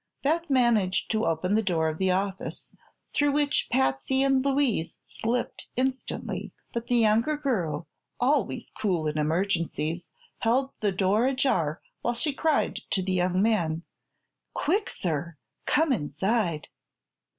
[0.23, 2.75] Beth managed to open the door of the office,
[3.13, 7.87] through which Patsy and Louise slipped instantly, but the younger girl,
[8.19, 10.09] always cool in emergencies,
[10.39, 13.83] held the door ajar while she cried to the young man:
[14.55, 15.37] "Quick, sir
[15.67, 16.67] come inside!"